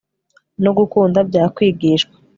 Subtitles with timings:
[0.63, 2.13] no gukunda byakwigishwa